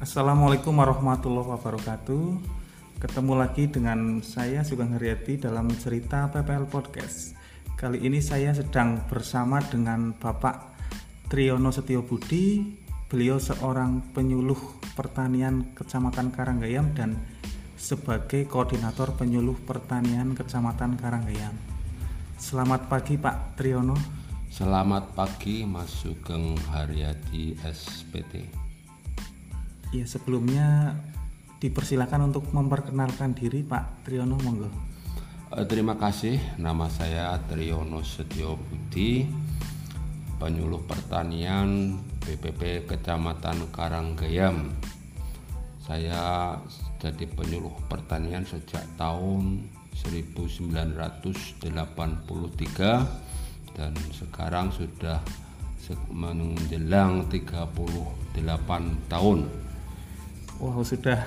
Assalamualaikum 0.00 0.80
warahmatullahi 0.80 1.60
wabarakatuh. 1.60 2.24
Ketemu 3.04 3.32
lagi 3.36 3.68
dengan 3.68 4.24
saya 4.24 4.64
Sugeng 4.64 4.96
Haryati 4.96 5.36
dalam 5.36 5.68
cerita 5.76 6.24
PPL 6.32 6.72
Podcast. 6.72 7.36
Kali 7.76 8.00
ini 8.08 8.24
saya 8.24 8.56
sedang 8.56 9.04
bersama 9.12 9.60
dengan 9.60 10.16
Bapak 10.16 10.72
Triyono 11.28 11.68
Setio 11.68 12.00
Budi. 12.00 12.64
Beliau 13.12 13.36
seorang 13.36 14.16
penyuluh 14.16 14.56
pertanian 14.96 15.76
Kecamatan 15.76 16.32
Karanggayam 16.32 16.96
dan 16.96 17.20
sebagai 17.76 18.48
koordinator 18.48 19.12
penyuluh 19.20 19.60
pertanian 19.68 20.32
Kecamatan 20.32 20.96
Karanggayam. 20.96 21.52
Selamat 22.40 22.88
pagi 22.88 23.20
Pak 23.20 23.60
Triyono. 23.60 24.00
Selamat 24.48 25.12
pagi 25.12 25.68
Mas 25.68 25.92
Sugeng 25.92 26.56
Haryati 26.72 27.60
SPT. 27.60 28.69
Ya 29.90 30.06
sebelumnya 30.06 30.94
dipersilakan 31.58 32.30
untuk 32.30 32.46
memperkenalkan 32.54 33.34
diri 33.34 33.66
Pak 33.66 34.06
Triyono 34.06 34.38
monggo. 34.38 34.70
Eh, 35.50 35.66
Terima 35.66 35.98
kasih, 35.98 36.38
nama 36.62 36.86
saya 36.86 37.34
Triyono 37.50 38.06
Setio 38.06 38.54
Budi, 38.54 39.26
penyuluh 40.38 40.86
pertanian 40.86 41.98
BPP 42.22 42.86
Kecamatan 42.86 43.66
Karanggayam. 43.74 44.70
Saya 45.82 46.54
jadi 47.02 47.26
penyuluh 47.26 47.74
pertanian 47.90 48.46
sejak 48.46 48.86
tahun 48.94 49.66
1983 49.98 51.66
dan 53.74 53.92
sekarang 54.14 54.70
sudah 54.70 55.18
menjelang 56.14 57.26
38 57.26 58.38
tahun. 59.10 59.40
Wow 60.60 60.84
sudah 60.84 61.24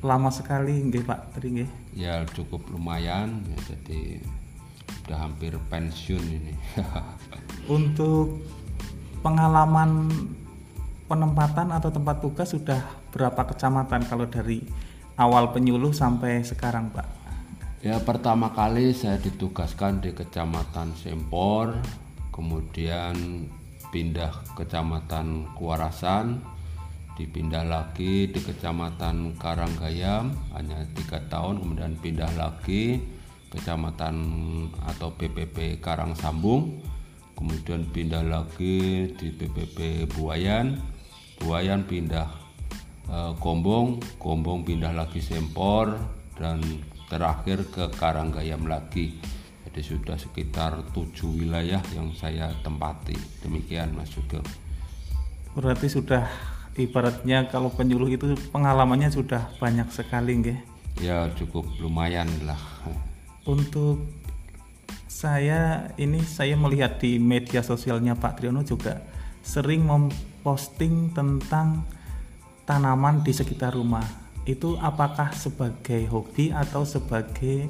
lama 0.00 0.32
sekali 0.32 0.80
nggih 0.88 1.04
Pak 1.04 1.36
Tri 1.36 1.48
nggih. 1.52 1.70
Ya 1.92 2.24
cukup 2.32 2.64
lumayan, 2.72 3.44
ya, 3.44 3.76
jadi 3.76 4.24
sudah 5.04 5.18
hampir 5.20 5.52
pensiun 5.68 6.24
ini. 6.24 6.54
Untuk 7.76 8.40
pengalaman 9.20 10.08
penempatan 11.08 11.76
atau 11.76 11.92
tempat 11.92 12.24
tugas 12.24 12.48
sudah 12.56 12.80
berapa 13.12 13.44
kecamatan 13.52 14.08
kalau 14.08 14.24
dari 14.24 14.64
awal 15.20 15.52
penyuluh 15.52 15.92
sampai 15.92 16.40
sekarang 16.40 16.88
Pak? 16.88 17.08
Ya 17.78 18.00
pertama 18.02 18.50
kali 18.56 18.90
saya 18.90 19.22
ditugaskan 19.22 20.02
di 20.02 20.10
Kecamatan 20.10 20.98
Sempor, 20.98 21.78
kemudian 22.34 23.46
pindah 23.94 24.34
Kecamatan 24.58 25.54
Kuarasan, 25.54 26.42
dipindah 27.18 27.66
lagi 27.66 28.30
di 28.30 28.38
Kecamatan 28.38 29.34
Karanggayam 29.42 30.30
hanya 30.54 30.86
tiga 30.94 31.18
tahun, 31.26 31.58
kemudian 31.58 31.98
pindah 31.98 32.30
lagi 32.38 33.02
Kecamatan 33.50 34.16
atau 34.86 35.10
BPP 35.18 35.82
Karangsambung, 35.82 36.78
kemudian 37.34 37.82
pindah 37.90 38.22
lagi 38.22 39.08
di 39.18 39.34
BPP 39.34 40.06
Buayan, 40.14 40.78
Buayan 41.42 41.82
pindah 41.82 42.28
eh, 43.10 43.32
Gombong, 43.42 43.98
Gombong 44.22 44.62
pindah 44.62 44.94
lagi 44.94 45.18
Sempor 45.18 45.96
dan 46.38 46.62
terakhir 47.10 47.66
ke 47.72 47.90
Karanggayam 47.98 48.68
lagi. 48.68 49.18
Jadi 49.66 49.80
sudah 49.80 50.16
sekitar 50.20 50.92
tujuh 50.92 51.44
wilayah 51.44 51.80
yang 51.96 52.12
saya 52.12 52.52
tempati. 52.60 53.16
Demikian 53.40 53.96
Mas 53.96 54.12
Sugeng. 54.12 54.44
Berarti 55.56 55.88
sudah 55.88 56.28
ibaratnya 56.76 57.48
kalau 57.48 57.72
penyuluh 57.72 58.10
itu 58.12 58.36
pengalamannya 58.52 59.08
sudah 59.08 59.48
banyak 59.56 59.88
sekali 59.94 60.36
nggih. 60.42 60.58
Ya 60.98 61.30
cukup 61.38 61.64
lumayan 61.78 62.26
lah. 62.44 62.58
Untuk 63.46 64.04
saya 65.06 65.90
ini 65.96 66.20
saya 66.22 66.54
melihat 66.54 67.00
di 67.00 67.16
media 67.16 67.64
sosialnya 67.64 68.18
Pak 68.18 68.38
Triyono 68.38 68.62
juga 68.66 69.02
sering 69.40 69.86
memposting 69.86 71.14
tentang 71.16 71.86
tanaman 72.68 73.24
di 73.24 73.32
sekitar 73.32 73.72
rumah. 73.72 74.04
Itu 74.44 74.76
apakah 74.76 75.32
sebagai 75.32 76.04
hobi 76.12 76.52
atau 76.52 76.84
sebagai 76.84 77.68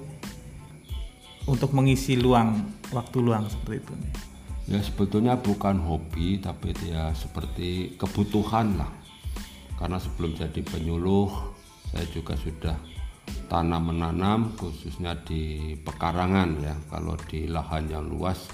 untuk 1.48 1.72
mengisi 1.72 2.18
luang 2.18 2.60
waktu 2.92 3.18
luang 3.22 3.48
seperti 3.48 3.80
itu? 3.80 3.92
nih? 3.96 4.37
Ya 4.68 4.84
sebetulnya 4.84 5.40
bukan 5.40 5.80
hobi 5.80 6.44
tapi 6.44 6.76
dia 6.76 7.08
seperti 7.16 7.96
kebutuhan 7.96 8.76
lah. 8.76 8.92
Karena 9.80 9.96
sebelum 9.96 10.36
jadi 10.36 10.60
penyuluh 10.60 11.56
saya 11.88 12.04
juga 12.12 12.36
sudah 12.36 12.76
tanam 13.48 13.88
menanam 13.88 14.52
khususnya 14.60 15.16
di 15.24 15.72
pekarangan 15.80 16.60
ya. 16.60 16.76
Kalau 16.92 17.16
di 17.32 17.48
lahan 17.48 17.88
yang 17.88 18.12
luas 18.12 18.44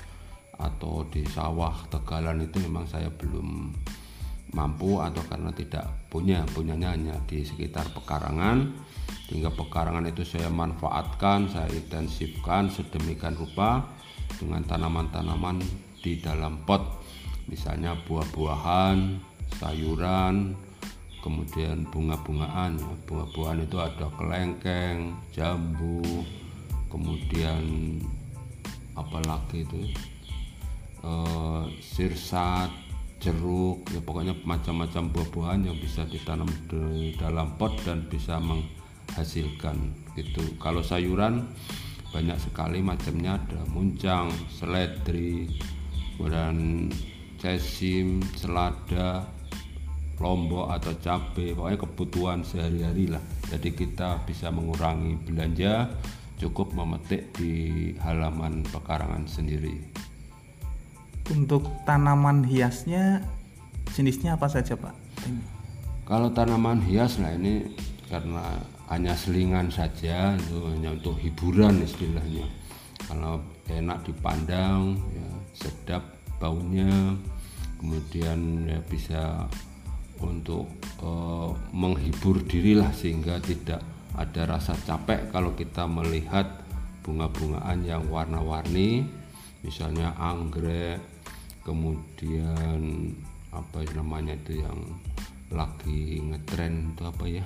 atau 0.55 1.03
di 1.11 1.27
sawah 1.27 1.75
tegalan 1.91 2.47
itu 2.47 2.63
memang 2.63 2.87
saya 2.87 3.11
belum 3.11 3.75
mampu 4.55 5.03
atau 5.03 5.19
karena 5.27 5.51
tidak 5.51 5.83
punya 6.07 6.47
punyanya 6.55 6.95
hanya 6.95 7.19
di 7.27 7.43
sekitar 7.43 7.91
pekarangan 7.91 8.71
hingga 9.35 9.51
pekarangan 9.51 10.07
itu 10.07 10.23
saya 10.23 10.47
manfaatkan 10.47 11.51
saya 11.51 11.67
intensifkan 11.75 12.71
sedemikian 12.71 13.35
rupa 13.35 13.83
dengan 14.39 14.63
tanaman-tanaman 14.63 15.59
di 16.05 16.21
dalam 16.21 16.61
pot. 16.69 17.01
Misalnya 17.49 17.97
buah-buahan 18.05 19.17
sayuran 19.57 20.53
kemudian 21.25 21.89
bunga-bungaan. 21.89 22.77
Ya. 22.77 22.93
bunga-bungaan 23.09 23.65
itu 23.65 23.81
ada 23.81 24.13
kelengkeng 24.21 25.17
jambu 25.33 26.05
kemudian 26.93 27.65
apalagi 28.93 29.65
itu? 29.65 29.89
Eh, 31.05 31.65
sirsat 31.81 32.69
jeruk 33.25 33.89
ya 33.89 34.05
pokoknya 34.05 34.37
macam-macam 34.45 35.09
buah-buahan 35.09 35.61
yang 35.65 35.77
bisa 35.81 36.05
ditanam 36.05 36.49
di 36.69 37.17
dalam 37.17 37.57
pot 37.57 37.73
dan 37.89 38.05
bisa 38.05 38.37
menghasilkan 38.37 39.97
gitu 40.13 40.45
kalau 40.61 40.85
sayuran 40.85 41.49
banyak 42.13 42.37
sekali 42.39 42.79
macamnya. 42.85 43.41
Ada 43.41 43.67
muncang 43.75 44.31
seledri 44.47 45.51
kemudian 46.17 46.89
cesim 47.39 48.23
selada 48.39 49.27
lombok 50.23 50.71
atau 50.71 50.93
cabai 51.03 51.53
pokoknya 51.53 51.79
kebutuhan 51.79 52.41
sehari-hari 52.47 53.11
lah 53.11 53.23
jadi 53.51 53.69
kita 53.75 54.23
bisa 54.25 54.49
mengurangi 54.55 55.19
belanja 55.27 55.91
cukup 56.39 56.71
memetik 56.75 57.35
di 57.35 57.93
halaman 58.03 58.63
pekarangan 58.71 59.27
sendiri 59.27 59.81
Untuk 61.33 61.65
tanaman 61.89 62.45
hiasnya 62.45 63.25
jenisnya 63.97 64.37
apa 64.37 64.45
saja 64.45 64.77
Pak? 64.77 64.93
Kalau 66.05 66.29
tanaman 66.37 66.85
hias 66.85 67.17
lah 67.17 67.33
ini 67.33 67.65
karena 68.13 68.61
hanya 68.93 69.17
selingan 69.17 69.73
saja 69.73 70.37
itu 70.37 70.59
hanya 70.69 70.93
untuk 70.93 71.17
hiburan 71.17 71.81
istilahnya. 71.81 72.45
Kalau 73.09 73.41
enak 73.73 74.05
dipandang, 74.05 75.01
ya, 75.17 75.29
sedap 75.55 76.03
baunya, 76.43 77.17
kemudian 77.79 78.69
ya 78.69 78.79
bisa 78.85 79.49
untuk 80.21 80.69
eh, 81.01 81.51
menghibur 81.73 82.43
diri 82.45 82.77
lah 82.77 82.91
sehingga 82.93 83.41
tidak 83.41 83.81
ada 84.15 84.47
rasa 84.47 84.79
capek 84.79 85.31
kalau 85.35 85.55
kita 85.59 85.87
melihat 85.91 86.47
bunga-bungaan 87.03 87.83
yang 87.85 88.07
warna-warni, 88.09 89.05
misalnya 89.61 90.15
anggrek, 90.17 91.03
kemudian 91.67 93.13
apa 93.51 93.87
namanya 93.95 94.35
itu 94.35 94.63
yang 94.63 94.79
lagi 95.53 96.23
ngetren 96.23 96.95
itu 96.95 97.03
apa 97.05 97.25
ya? 97.29 97.45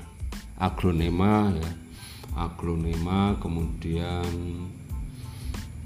Aglonema 0.58 1.52
ya. 1.54 1.70
Aglonema 2.38 3.34
kemudian 3.42 4.28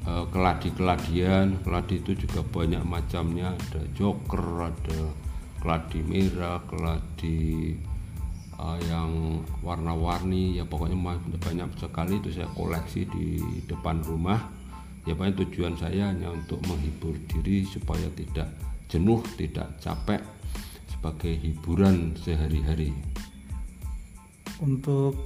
eh, 0.06 0.24
keladi-keladian 0.30 1.62
keladi 1.62 2.02
itu 2.02 2.12
juga 2.26 2.42
banyak 2.42 2.82
macamnya. 2.82 3.54
Ada 3.54 3.82
joker 3.94 4.70
ada 4.70 5.00
keladi 5.62 6.00
merah 6.02 6.58
keladi 6.66 7.74
eh, 8.58 8.78
yang 8.86 9.42
warna-warni. 9.62 10.58
Ya 10.58 10.64
pokoknya 10.66 10.98
banyak 11.38 11.70
sekali 11.78 12.18
itu 12.18 12.30
saya 12.34 12.48
koleksi 12.52 13.06
di 13.10 13.40
depan 13.66 14.02
rumah. 14.06 14.38
Ya 15.02 15.18
pokoknya 15.18 15.46
tujuan 15.46 15.74
saya 15.74 16.14
hanya 16.14 16.30
untuk 16.30 16.62
menghibur 16.66 17.14
diri 17.26 17.66
supaya 17.66 18.06
tidak 18.14 18.46
jenuh 18.86 19.24
tidak 19.34 19.72
capek 19.82 20.22
sebagai 20.86 21.34
hiburan 21.42 22.14
sehari-hari. 22.14 22.94
Untuk 24.62 25.18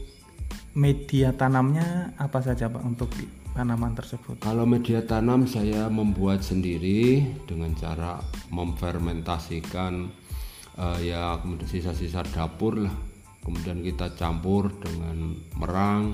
media 0.76 1.32
tanamnya 1.32 2.12
apa 2.20 2.44
saja 2.44 2.68
Pak 2.68 2.84
untuk 2.84 3.08
tanaman 3.56 3.96
tersebut? 3.96 4.44
Kalau 4.44 4.68
media 4.68 5.00
tanam 5.00 5.48
saya 5.48 5.88
membuat 5.88 6.44
sendiri 6.44 7.24
dengan 7.48 7.72
cara 7.72 8.20
memfermentasikan 8.52 10.12
uh, 10.76 10.98
ya 11.00 11.40
kemudian 11.40 11.66
sisa-sisa 11.66 12.20
dapur 12.28 12.84
lah. 12.84 12.92
Kemudian 13.40 13.80
kita 13.80 14.12
campur 14.18 14.74
dengan 14.82 15.38
merang 15.54 16.12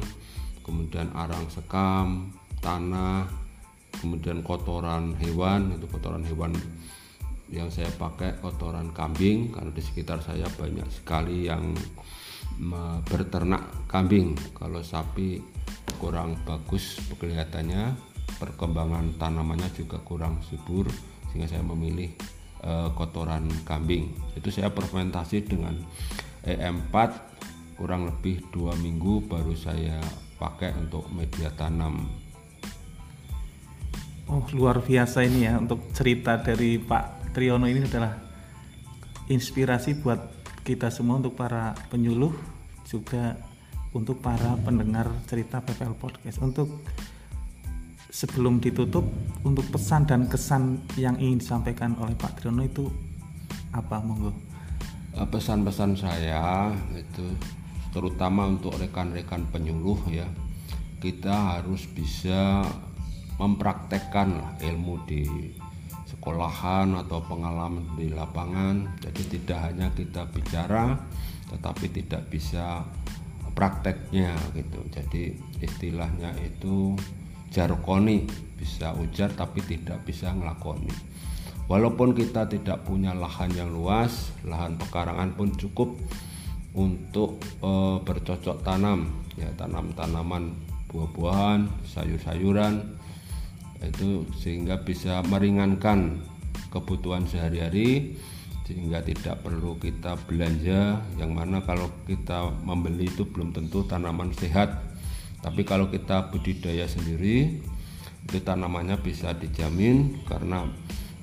kemudian 0.63 1.11
arang 1.17 1.49
sekam 1.49 2.31
tanah 2.63 3.27
kemudian 3.99 4.47
kotoran 4.47 5.19
hewan. 5.19 5.75
Itu 5.75 5.91
kotoran 5.91 6.23
hewan 6.23 6.55
yang 7.51 7.67
saya 7.67 7.91
pakai 7.99 8.39
kotoran 8.39 8.95
kambing. 8.95 9.51
Karena 9.51 9.75
di 9.75 9.83
sekitar 9.83 10.23
saya 10.23 10.47
banyak 10.55 10.87
sekali 10.95 11.51
yang 11.51 11.75
berternak 13.07 13.87
kambing. 13.89 14.37
Kalau 14.57 14.85
sapi 14.85 15.41
kurang 15.97 16.35
bagus 16.43 16.99
kelihatannya 17.17 17.95
perkembangan 18.43 19.15
tanamannya 19.23 19.71
juga 19.71 20.03
kurang 20.03 20.43
subur 20.43 20.91
sehingga 21.31 21.47
saya 21.47 21.63
memilih 21.63 22.11
uh, 22.67 22.91
kotoran 22.93 23.47
kambing. 23.63 24.11
Itu 24.35 24.51
saya 24.51 24.75
fermentasi 24.75 25.47
dengan 25.47 25.79
EM4 26.43 26.95
kurang 27.79 28.11
lebih 28.11 28.43
dua 28.51 28.75
minggu 28.79 29.27
baru 29.31 29.55
saya 29.55 29.99
pakai 30.37 30.75
untuk 30.75 31.07
media 31.15 31.55
tanam. 31.55 32.03
Oh 34.27 34.43
luar 34.55 34.83
biasa 34.83 35.23
ini 35.27 35.47
ya 35.47 35.59
untuk 35.59 35.93
cerita 35.95 36.41
dari 36.41 36.79
Pak 36.79 37.35
Triono 37.35 37.67
ini 37.69 37.85
adalah 37.85 38.17
inspirasi 39.29 40.03
buat 40.03 40.42
kita 40.63 40.95
semua 40.95 41.19
untuk 41.19 41.35
para 41.35 41.75
penyuluh 41.91 42.31
juga 42.87 43.35
untuk 43.93 44.23
para 44.23 44.57
pendengar 44.63 45.11
cerita 45.29 45.61
PPL 45.61 45.99
Podcast. 45.99 46.39
Untuk 46.41 46.83
sebelum 48.09 48.63
ditutup 48.63 49.05
untuk 49.43 49.67
pesan 49.75 50.07
dan 50.07 50.31
kesan 50.31 50.85
yang 50.95 51.19
ingin 51.19 51.43
disampaikan 51.43 51.99
oleh 51.99 52.15
Pak 52.15 52.41
Triono 52.41 52.63
itu 52.63 52.87
apa 53.75 53.99
monggo? 54.01 54.33
Eh, 55.13 55.29
pesan-pesan 55.29 55.99
saya 55.99 56.73
itu 56.97 57.27
terutama 57.93 58.49
untuk 58.49 58.73
rekan-rekan 58.81 59.45
penyuluh 59.53 60.01
ya 60.09 60.25
kita 61.03 61.61
harus 61.61 61.85
bisa 61.93 62.65
mempraktekkan 63.37 64.57
ilmu 64.63 65.03
di 65.05 65.53
sekolahan 66.23 66.95
atau 67.03 67.19
pengalaman 67.27 67.99
di 67.99 68.07
lapangan. 68.15 68.95
Jadi 69.03 69.23
tidak 69.27 69.59
hanya 69.67 69.91
kita 69.91 70.23
bicara 70.31 70.95
tetapi 71.51 71.91
tidak 71.91 72.31
bisa 72.31 72.87
prakteknya 73.59 74.31
gitu. 74.55 74.87
Jadi 74.95 75.35
istilahnya 75.59 76.31
itu 76.39 76.95
jarkoni 77.51 78.23
bisa 78.55 78.95
ujar 79.03 79.35
tapi 79.35 79.67
tidak 79.67 80.07
bisa 80.07 80.31
ngelakoni. 80.31 80.95
Walaupun 81.67 82.15
kita 82.15 82.47
tidak 82.47 82.87
punya 82.87 83.19
lahan 83.19 83.51
yang 83.59 83.75
luas 83.75 84.31
lahan 84.47 84.79
pekarangan 84.79 85.35
pun 85.35 85.51
cukup 85.59 85.99
untuk 86.79 87.43
e, 87.59 87.99
bercocok 87.99 88.63
tanam. 88.63 89.11
Ya 89.35 89.51
tanam 89.59 89.91
tanaman 89.99 90.55
buah-buahan 90.87 91.67
sayur-sayuran 91.83 93.03
itu 93.89 94.27
sehingga 94.39 94.83
bisa 94.83 95.23
meringankan 95.27 96.23
kebutuhan 96.71 97.27
sehari-hari 97.29 98.17
sehingga 98.63 99.03
tidak 99.03 99.43
perlu 99.43 99.77
kita 99.77 100.17
belanja. 100.25 101.03
Yang 101.19 101.31
mana 101.33 101.61
kalau 101.67 101.91
kita 102.07 102.49
membeli 102.63 103.11
itu 103.11 103.27
belum 103.27 103.53
tentu 103.53 103.85
tanaman 103.85 104.31
sehat. 104.33 104.81
Tapi 105.43 105.67
kalau 105.67 105.91
kita 105.91 106.31
budidaya 106.31 106.87
sendiri 106.87 107.59
itu 108.23 108.39
tanamannya 108.39 109.03
bisa 109.03 109.35
dijamin 109.35 110.23
karena 110.31 110.71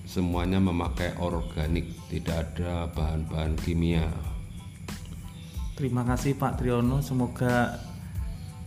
semuanya 0.04 0.60
memakai 0.60 1.16
organik 1.24 1.88
tidak 2.12 2.52
ada 2.52 2.92
bahan-bahan 2.92 3.56
kimia. 3.64 4.04
Terima 5.80 6.04
kasih 6.04 6.36
Pak 6.36 6.60
Triono 6.60 7.00
semoga 7.00 7.80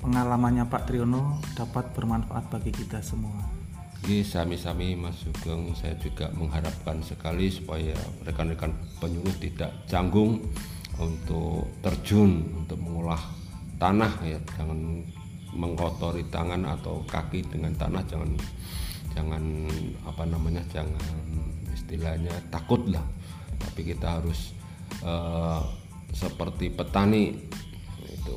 pengalamannya 0.01 0.65
Pak 0.65 0.89
Triono 0.89 1.45
dapat 1.53 1.93
bermanfaat 1.93 2.49
bagi 2.49 2.73
kita 2.73 3.05
semua 3.05 3.62
Oke, 4.03 4.27
sami-sami 4.27 4.99
Mas 4.99 5.15
Sugeng 5.15 5.71
saya 5.79 5.95
juga 5.95 6.27
mengharapkan 6.35 6.99
sekali 7.07 7.47
supaya 7.47 7.95
rekan-rekan 8.27 8.75
penyuluh 8.99 9.31
tidak 9.39 9.71
canggung 9.87 10.43
untuk 10.99 11.71
terjun 11.87 12.43
untuk 12.51 12.83
mengolah 12.83 13.23
tanah 13.79 14.11
ya. 14.27 14.43
Jangan 14.59 15.07
mengkotori 15.55 16.27
tangan 16.35 16.67
atau 16.67 17.07
kaki 17.07 17.47
dengan 17.47 17.79
tanah 17.79 18.03
jangan 18.11 18.35
jangan 19.15 19.71
apa 20.03 20.27
namanya 20.27 20.67
jangan 20.75 21.07
istilahnya 21.71 22.35
takut 22.51 22.83
lah. 22.91 23.07
Tapi 23.55 23.87
kita 23.87 24.19
harus 24.19 24.51
uh, 25.07 25.63
seperti 26.11 26.75
petani 26.75 27.39
itu. 28.11 28.35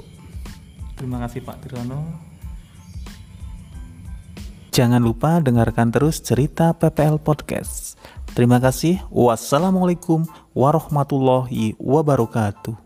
Terima 0.94 1.25
kasih 1.25 1.41
Pak 1.41 1.57
Tirono 1.65 2.25
jangan 4.75 5.00
lupa 5.00 5.39
dengarkan 5.39 5.88
terus 5.88 6.19
cerita 6.19 6.75
PPL 6.75 7.24
Podcast. 7.24 7.95
Terima 8.36 8.60
kasih. 8.60 9.00
Wassalamualaikum 9.07 10.27
warahmatullahi 10.51 11.80
wabarakatuh 11.80 12.84